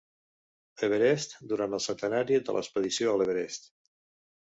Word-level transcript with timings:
Everest 0.85 1.35
durant 1.51 1.75
el 1.77 1.83
centenari 1.87 2.39
de 2.47 2.55
l'expedició 2.57 3.13
a 3.13 3.21
l'Everest. 3.21 3.69